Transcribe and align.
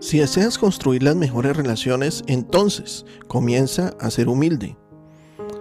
Si 0.00 0.18
deseas 0.18 0.56
construir 0.56 1.02
las 1.02 1.14
mejores 1.14 1.54
relaciones, 1.54 2.24
entonces 2.26 3.04
comienza 3.28 3.94
a 4.00 4.10
ser 4.10 4.28
humilde. 4.28 4.78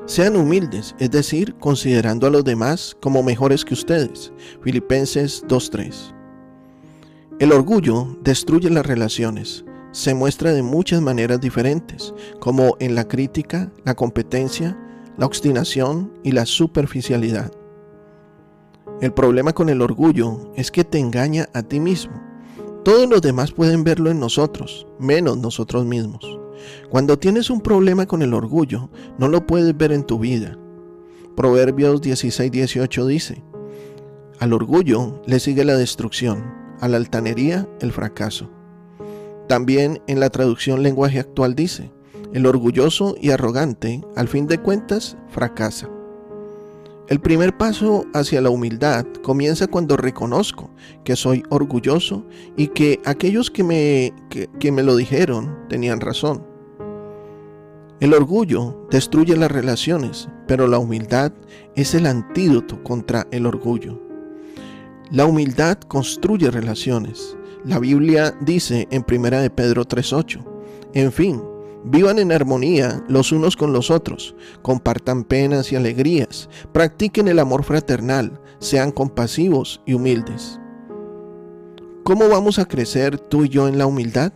Sean 0.06 0.38
humildes, 0.38 0.96
es 0.98 1.12
decir, 1.12 1.56
considerando 1.60 2.26
a 2.26 2.30
los 2.30 2.46
demás 2.46 2.96
como 3.02 3.22
mejores 3.22 3.66
que 3.66 3.74
ustedes. 3.74 4.32
Filipenses 4.64 5.44
2.3. 5.48 6.16
El 7.40 7.52
orgullo 7.52 8.18
destruye 8.24 8.70
las 8.70 8.86
relaciones. 8.86 9.66
Se 9.92 10.14
muestra 10.14 10.54
de 10.54 10.64
muchas 10.64 11.02
maneras 11.02 11.42
diferentes, 11.42 12.14
como 12.40 12.78
en 12.80 12.96
la 12.96 13.08
crítica, 13.08 13.72
la 13.84 13.94
competencia, 13.94 14.78
la 15.18 15.26
obstinación 15.26 16.14
y 16.24 16.32
la 16.32 16.46
superficialidad. 16.46 17.52
El 19.02 19.14
problema 19.14 19.52
con 19.52 19.68
el 19.68 19.82
orgullo 19.82 20.54
es 20.56 20.72
que 20.72 20.86
te 20.86 20.98
engaña 20.98 21.50
a 21.54 21.62
ti 21.62 21.80
mismo. 21.82 22.29
Todos 22.84 23.10
los 23.10 23.22
demás 23.22 23.52
pueden 23.52 23.84
verlo 23.84 24.10
en 24.10 24.20
nosotros, 24.20 24.88
menos 25.00 25.38
nosotros 25.38 25.86
mismos. 25.86 26.40
Cuando 26.90 27.20
tienes 27.20 27.50
un 27.50 27.62
problema 27.62 28.06
con 28.06 28.22
el 28.22 28.34
orgullo, 28.34 28.90
no 29.18 29.28
lo 29.28 29.46
puedes 29.46 29.76
ver 29.78 29.92
en 29.92 30.04
tu 30.04 30.18
vida. 30.20 30.58
Proverbios 31.36 32.02
16:18 32.02 33.06
dice, 33.06 33.44
Al 34.40 34.54
orgullo 34.54 35.22
le 35.26 35.40
sigue 35.40 35.66
la 35.66 35.76
destrucción, 35.76 36.54
a 36.80 36.88
la 36.88 36.98
altanería 36.98 37.68
el 37.82 37.92
fracaso. 37.92 38.50
También 39.48 40.02
en 40.08 40.20
la 40.20 40.30
traducción 40.30 40.82
lenguaje 40.82 41.20
actual 41.20 41.56
dice, 41.56 41.92
el 42.34 42.46
orgulloso 42.46 43.16
y 43.20 43.32
arrogante, 43.32 44.02
al 44.16 44.28
fin 44.28 44.48
de 44.48 44.60
cuentas, 44.60 45.18
fracasa. 45.30 45.90
El 47.10 47.20
primer 47.20 47.58
paso 47.58 48.06
hacia 48.14 48.40
la 48.40 48.52
humildad 48.52 49.04
comienza 49.24 49.66
cuando 49.66 49.98
reconozco 49.98 50.70
que 51.04 51.16
soy 51.16 51.42
orgulloso 51.50 52.24
y 52.56 52.68
que 52.68 53.02
aquellos 53.04 53.50
que 53.50 53.64
me, 53.64 54.14
que, 54.30 54.72
me 54.72 54.84
lo 54.84 54.96
dijeron 54.96 55.58
tenían 55.70 56.02
razón. 56.02 56.46
El 58.00 58.14
orgullo 58.14 58.88
destruye 58.92 59.36
las 59.36 59.52
relaciones, 59.52 60.30
pero 60.48 60.68
la 60.68 60.78
humildad 60.78 61.32
es 61.76 61.96
el 61.96 62.06
antídoto 62.06 62.84
contra 62.84 63.26
el 63.32 63.48
orgullo. 63.48 64.00
La 65.10 65.26
humildad 65.26 65.80
construye 65.80 66.52
relaciones. 66.52 67.36
La 67.66 67.80
Biblia 67.80 68.38
dice 68.42 68.88
en 68.92 69.04
1 69.04 69.42
de 69.42 69.50
Pedro 69.50 69.84
3:8, 69.84 70.46
en 70.94 71.12
fin, 71.12 71.42
Vivan 71.84 72.20
en 72.20 72.32
armonía 72.32 73.04
los 73.08 73.32
unos 73.32 73.56
con 73.56 73.72
los 73.72 73.90
otros, 73.90 74.36
compartan 74.62 75.24
penas 75.24 75.72
y 75.72 75.76
alegrías, 75.76 76.50
practiquen 76.74 77.28
el 77.28 77.40
amor 77.40 77.64
fraternal, 77.64 78.42
sean 78.60 78.92
compasivos 78.92 79.82
y 79.86 79.94
humildes. 79.94 80.60
¿Cómo 82.04 82.28
vamos 82.28 82.60
a 82.60 82.66
crecer 82.66 83.18
tú 83.18 83.46
y 83.46 83.50
yo 83.50 83.68
en 83.68 83.78
la 83.78 83.86
humildad? 83.86 84.34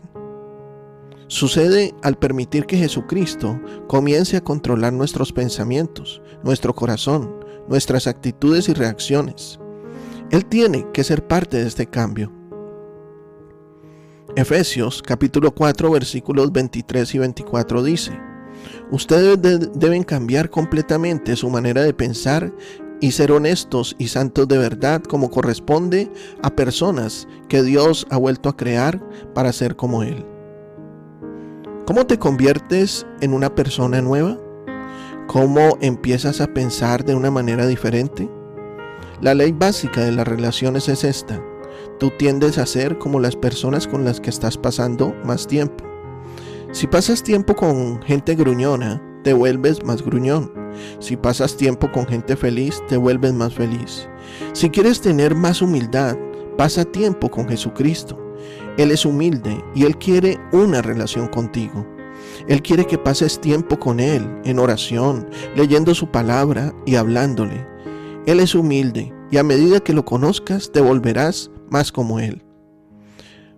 Sucede 1.28 1.96
al 2.04 2.18
permitir 2.18 2.66
que 2.66 2.78
Jesucristo 2.78 3.60
comience 3.88 4.38
a 4.38 4.44
controlar 4.44 4.94
nuestros 4.94 5.34
pensamientos, 5.34 6.22
nuestro 6.44 6.76
corazón, 6.76 7.44
nuestras 7.68 8.08
actitudes 8.08 8.70
y 8.70 8.74
reacciones. 8.74 9.60
Él 10.32 10.46
tiene 10.46 10.86
que 10.94 11.04
ser 11.04 11.28
parte 11.28 11.58
de 11.58 11.68
este 11.68 11.88
cambio. 11.88 12.32
Efesios 14.36 15.04
capítulo 15.04 15.54
4 15.54 15.92
versículos 15.92 16.52
23 16.52 17.14
y 17.14 17.20
24 17.20 17.84
dice, 17.84 18.20
Ustedes 18.90 19.40
de 19.40 19.60
deben 19.76 20.04
cambiar 20.04 20.50
completamente 20.50 21.36
su 21.36 21.52
manera 21.52 21.84
de 21.84 21.94
pensar 21.94 22.52
y 23.00 23.12
ser 23.12 23.32
honestos 23.32 23.96
y 24.00 24.08
santos 24.08 24.48
de 24.48 24.58
verdad 24.58 25.04
como 25.04 25.30
corresponde 25.30 26.12
a 26.42 26.50
personas 26.50 27.28
que 27.48 27.62
Dios 27.62 28.08
ha 28.10 28.18
vuelto 28.18 28.50
a 28.50 28.58
crear 28.58 29.00
para 29.36 29.54
ser 29.54 29.76
como 29.76 30.02
Él. 30.02 30.26
¿Cómo 31.86 32.08
te 32.08 32.18
conviertes 32.18 33.06
en 33.22 33.34
una 33.34 33.54
persona 33.54 34.02
nueva? 34.02 34.40
¿Cómo 35.28 35.78
empiezas 35.80 36.42
a 36.42 36.48
pensar 36.48 37.06
de 37.06 37.14
una 37.14 37.30
manera 37.30 37.68
diferente? 37.68 38.28
La 39.22 39.36
ley 39.36 39.52
básica 39.52 40.02
de 40.02 40.12
las 40.12 40.28
relaciones 40.28 40.90
es 40.90 41.04
esta 41.04 41.40
tú 42.00 42.12
tiendes 42.18 42.58
a 42.58 42.66
ser 42.66 42.98
como 42.98 43.20
las 43.20 43.36
personas 43.36 43.88
con 43.88 44.04
las 44.04 44.20
que 44.20 44.30
estás 44.30 44.58
pasando 44.58 45.16
más 45.24 45.48
tiempo. 45.48 45.84
Si 46.72 46.88
pasas 46.88 47.24
tiempo 47.24 47.56
con 47.56 48.02
gente 48.02 48.36
gruñona, 48.36 49.02
te 49.24 49.34
vuelves 49.34 49.84
más 49.84 50.04
gruñón. 50.04 50.52
Si 51.00 51.16
pasas 51.16 51.56
tiempo 51.56 51.92
con 51.92 52.06
gente 52.08 52.36
feliz, 52.36 52.82
te 52.88 52.98
vuelves 52.98 53.34
más 53.34 53.54
feliz. 53.54 54.08
Si 54.54 54.70
quieres 54.70 55.00
tener 55.00 55.36
más 55.36 55.62
humildad, 55.62 56.18
pasa 56.58 56.84
tiempo 56.84 57.30
con 57.30 57.48
Jesucristo. 57.48 58.20
Él 58.78 58.92
es 58.92 59.06
humilde 59.06 59.64
y 59.76 59.86
Él 59.86 59.98
quiere 59.98 60.40
una 60.52 60.82
relación 60.82 61.28
contigo. 61.28 61.86
Él 62.48 62.62
quiere 62.62 62.86
que 62.86 62.98
pases 62.98 63.40
tiempo 63.40 63.80
con 63.80 64.00
Él 64.00 64.28
en 64.44 64.60
oración, 64.60 65.30
leyendo 65.56 65.94
su 65.94 66.08
palabra 66.08 66.74
y 66.86 66.96
hablándole. 66.96 67.66
Él 68.26 68.40
es 68.40 68.56
humilde 68.56 69.14
y 69.32 69.38
a 69.38 69.44
medida 69.44 69.80
que 69.80 69.94
lo 69.94 70.06
conozcas 70.06 70.72
te 70.72 70.82
volverás 70.82 71.52
más 71.74 71.92
como 71.92 72.20
Él. 72.20 72.44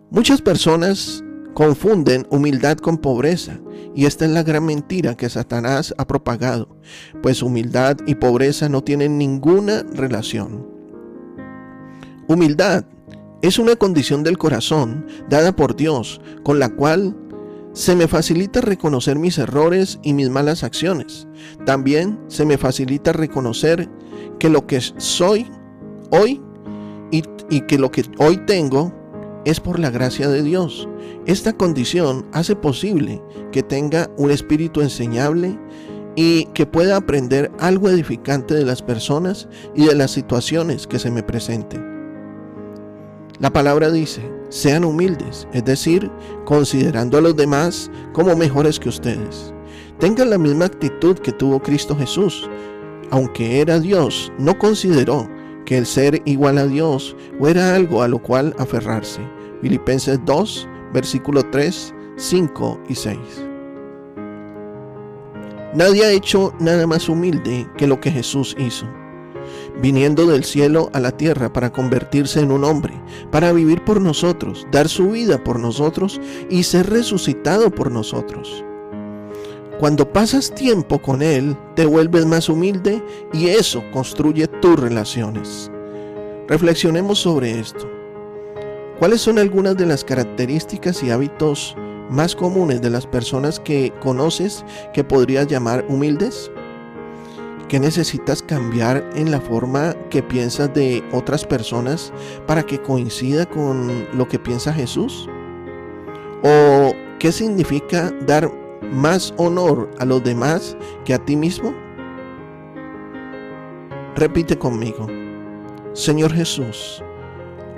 Muchas 0.10 0.42
personas 0.42 1.24
confunden 1.54 2.26
humildad 2.30 2.78
con 2.78 2.98
pobreza 2.98 3.60
y 3.94 4.06
esta 4.06 4.26
es 4.26 4.32
la 4.32 4.44
gran 4.44 4.66
mentira 4.66 5.16
que 5.16 5.30
Satanás 5.30 5.94
ha 5.98 6.08
propagado, 6.08 6.78
pues 7.22 7.44
humildad 7.44 7.98
y 8.08 8.16
pobreza 8.16 8.70
no 8.70 8.84
tienen 8.84 9.18
ninguna 9.18 9.84
relación. 9.84 10.66
Humildad 12.28 12.86
es 13.42 13.60
una 13.60 13.76
condición 13.76 14.24
del 14.24 14.38
corazón 14.38 15.06
dada 15.30 15.56
por 15.56 15.76
Dios 15.76 16.22
con 16.44 16.58
la 16.58 16.70
cual 16.70 17.16
se 17.74 17.96
me 17.96 18.08
facilita 18.08 18.62
reconocer 18.62 19.20
mis 19.20 19.38
errores 19.38 20.00
y 20.02 20.14
mis 20.14 20.30
malas 20.30 20.64
acciones. 20.64 21.28
También 21.66 22.18
se 22.30 22.46
me 22.46 22.58
facilita 22.58 23.12
reconocer 23.12 23.90
que 24.40 24.50
lo 24.50 24.66
que 24.66 24.80
soy 24.80 25.46
hoy 26.12 26.42
y, 27.50 27.62
que 27.62 27.78
lo 27.78 27.92
que 27.92 28.04
hoy 28.18 28.38
tengo 28.46 28.94
es 29.46 29.60
por 29.60 29.80
la 29.80 29.90
gracia 29.90 30.28
de 30.28 30.44
Dios. 30.44 30.90
Esta 31.26 31.54
condición 31.54 32.26
hace 32.32 32.56
posible 32.56 33.22
que 33.52 33.64
tenga 33.64 34.10
un 34.18 34.32
espíritu 34.32 34.82
enseñable 34.82 35.60
y 36.16 36.46
que 36.54 36.66
pueda 36.66 36.98
aprender 36.98 37.52
algo 37.60 37.90
edificante 37.90 38.54
de 38.54 38.66
las 38.66 38.82
personas 38.82 39.48
y 39.76 39.86
de 39.86 39.96
las 39.96 40.12
situaciones 40.12 40.88
que 40.88 41.00
se 41.00 41.12
me 41.12 41.24
presenten. 41.24 41.96
La 43.40 43.52
palabra 43.52 43.92
dice, 43.92 44.22
sean 44.50 44.86
humildes, 44.86 45.48
es 45.52 45.66
decir, 45.66 46.10
considerando 46.46 47.18
a 47.18 47.22
los 47.22 47.36
demás 47.36 47.92
como 48.14 48.36
mejores 48.36 48.80
que 48.80 48.90
ustedes. 48.90 49.54
Tengan 50.00 50.30
la 50.30 50.38
misma 50.38 50.66
actitud 50.66 51.18
que 51.20 51.34
tuvo 51.34 51.62
Cristo 51.62 51.96
Jesús. 51.96 52.50
Aunque 53.12 53.60
era 53.62 53.80
Dios, 53.80 54.32
no 54.40 54.58
consideró 54.58 55.30
que 55.66 55.78
el 55.78 55.86
ser 55.86 56.22
igual 56.26 56.58
a 56.58 56.68
Dios 56.68 57.16
fuera 57.40 57.76
algo 57.76 58.02
a 58.02 58.08
lo 58.08 58.20
cual 58.20 58.56
aferrarse. 58.58 59.22
Filipenses 59.62 60.20
2, 60.26 60.68
versículo 60.94 61.44
3, 61.50 61.94
5 62.18 62.80
y 62.88 62.96
6. 62.96 63.18
Nadie 65.74 66.06
ha 66.06 66.12
hecho 66.12 66.54
nada 66.60 66.88
más 66.88 67.10
humilde 67.10 67.68
que 67.78 67.88
lo 67.88 68.00
que 68.00 68.10
Jesús 68.12 68.56
hizo, 68.58 68.86
viniendo 69.82 70.26
del 70.26 70.46
cielo 70.46 70.90
a 70.94 71.02
la 71.02 71.12
tierra 71.12 71.52
para 71.52 71.74
convertirse 71.74 72.40
en 72.40 72.52
un 72.52 72.64
hombre, 72.64 72.94
para 73.30 73.52
vivir 73.52 73.84
por 73.84 74.00
nosotros, 74.00 74.66
dar 74.72 74.88
su 74.88 75.10
vida 75.10 75.44
por 75.44 75.60
nosotros 75.60 76.22
y 76.50 76.64
ser 76.64 76.90
resucitado 76.90 77.72
por 77.72 77.92
nosotros. 77.92 78.64
Cuando 79.80 80.14
pasas 80.14 80.56
tiempo 80.56 81.00
con 81.00 81.22
Él, 81.22 81.58
te 81.76 81.86
vuelves 81.86 82.26
más 82.26 82.48
humilde 82.48 83.04
y 83.34 83.50
eso 83.50 83.84
construye 83.92 84.48
tus 84.48 84.80
relaciones. 84.80 85.70
Reflexionemos 86.48 87.20
sobre 87.20 87.60
esto. 87.60 87.90
¿Cuáles 89.00 89.20
son 89.20 89.38
algunas 89.38 89.76
de 89.76 89.86
las 89.86 90.06
características 90.06 91.04
y 91.04 91.12
hábitos 91.12 91.76
más 92.10 92.38
comunes 92.38 92.82
de 92.82 92.90
las 92.90 93.06
personas 93.06 93.60
que 93.60 93.92
conoces 94.00 94.64
que 94.94 95.04
podrías 95.04 95.48
llamar 95.48 95.84
humildes? 95.90 96.50
¿Qué 97.68 97.78
necesitas 97.78 98.42
cambiar 98.42 99.04
en 99.16 99.30
la 99.30 99.42
forma 99.42 99.94
que 100.10 100.24
piensas 100.24 100.74
de 100.74 101.04
otras 101.12 101.44
personas 101.44 102.14
para 102.48 102.64
que 102.64 102.82
coincida 102.82 103.46
con 103.46 104.08
lo 104.14 104.26
que 104.30 104.40
piensa 104.40 104.72
Jesús? 104.72 105.28
¿O 106.44 106.94
qué 107.20 107.34
significa 107.34 108.14
dar 108.26 108.50
más 108.94 109.34
honor 109.38 109.90
a 110.00 110.06
los 110.06 110.24
demás 110.24 110.78
que 111.04 111.14
a 111.14 111.20
ti 111.20 111.36
mismo? 111.36 111.74
Repite 114.16 114.58
conmigo, 114.58 115.08
Señor 115.94 116.34
Jesús, 116.34 117.04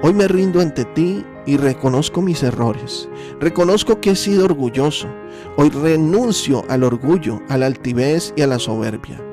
hoy 0.04 0.14
me 0.14 0.28
rindo 0.28 0.62
ante 0.62 0.86
ti 0.86 1.26
y 1.48 1.58
reconozco 1.58 2.22
mis 2.22 2.44
errores. 2.44 3.10
Reconozco 3.40 4.00
que 4.00 4.12
he 4.12 4.16
sido 4.16 4.46
orgulloso. 4.46 5.08
Hoy 5.56 5.70
renuncio 5.70 6.64
al 6.70 6.84
orgullo, 6.84 7.42
a 7.50 7.58
la 7.58 7.66
altivez 7.66 8.34
y 8.36 8.42
a 8.42 8.48
la 8.48 8.60
soberbia. 8.60 9.27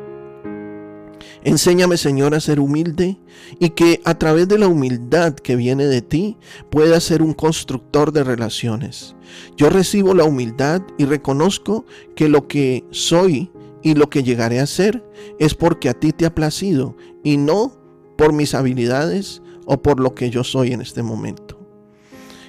Enséñame, 1.44 1.98
Señor, 1.98 2.34
a 2.34 2.40
ser 2.40 2.58
humilde 2.58 3.18
y 3.58 3.70
que 3.70 4.00
a 4.04 4.18
través 4.18 4.48
de 4.48 4.58
la 4.58 4.66
humildad 4.66 5.34
que 5.34 5.56
viene 5.56 5.84
de 5.84 6.00
ti 6.00 6.38
pueda 6.70 6.98
ser 7.00 7.20
un 7.20 7.34
constructor 7.34 8.12
de 8.12 8.24
relaciones. 8.24 9.14
Yo 9.56 9.68
recibo 9.68 10.14
la 10.14 10.24
humildad 10.24 10.80
y 10.96 11.04
reconozco 11.04 11.84
que 12.16 12.30
lo 12.30 12.48
que 12.48 12.84
soy 12.90 13.50
y 13.82 13.94
lo 13.94 14.08
que 14.08 14.22
llegaré 14.22 14.60
a 14.60 14.66
ser 14.66 15.04
es 15.38 15.54
porque 15.54 15.90
a 15.90 15.94
ti 15.94 16.12
te 16.12 16.24
ha 16.24 16.34
placido 16.34 16.96
y 17.22 17.36
no 17.36 17.78
por 18.16 18.32
mis 18.32 18.54
habilidades 18.54 19.42
o 19.66 19.82
por 19.82 20.00
lo 20.00 20.14
que 20.14 20.30
yo 20.30 20.44
soy 20.44 20.72
en 20.72 20.80
este 20.80 21.02
momento. 21.02 21.60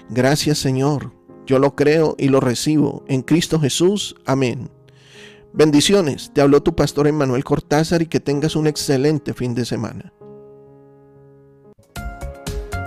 Gracias 0.09 0.57
Señor, 0.57 1.11
yo 1.45 1.59
lo 1.59 1.75
creo 1.75 2.15
y 2.17 2.29
lo 2.29 2.39
recibo 2.39 3.03
en 3.07 3.23
Cristo 3.23 3.59
Jesús. 3.59 4.15
Amén. 4.25 4.69
Bendiciones, 5.57 6.31
te 6.33 6.41
habló 6.41 6.61
tu 6.61 6.75
pastor 6.75 7.07
Emmanuel 7.07 7.45
Cortázar 7.45 8.01
y 8.01 8.07
que 8.07 8.19
tengas 8.19 8.57
un 8.57 8.67
excelente 8.67 9.33
fin 9.33 9.55
de 9.55 9.63
semana. 9.63 10.11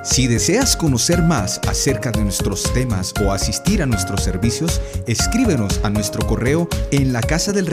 Si 0.05 0.27
deseas 0.27 0.77
conocer 0.77 1.23
más 1.23 1.61
acerca 1.67 2.11
de 2.11 2.23
nuestros 2.23 2.71
temas 2.75 3.15
o 3.25 3.33
asistir 3.33 3.83
a 3.83 3.87
nuestros 3.87 4.23
servicios, 4.23 4.83
escríbenos 5.07 5.81
a 5.83 5.89
nuestro 5.89 6.27
correo 6.27 6.69
en 6.91 7.15
la 7.15 7.23
del 7.53 7.67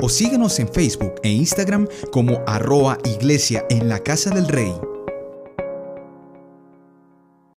o 0.00 0.08
síguenos 0.08 0.58
en 0.58 0.68
Facebook 0.68 1.14
e 1.22 1.30
Instagram 1.30 1.86
como 2.10 2.42
arroa 2.48 2.98
iglesia 3.04 3.64
en 3.70 3.88
la 3.88 4.00
casa 4.00 4.30
del 4.30 4.48
rey. 4.48 4.72